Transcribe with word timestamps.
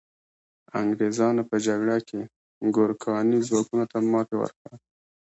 انګریزانو 0.81 1.41
په 1.49 1.55
جګړه 1.65 1.97
کې 2.07 2.21
ګورکاني 2.75 3.39
ځواکونو 3.47 3.85
ته 3.91 3.97
ماتي 4.11 4.35
ورکړه. 4.39 4.73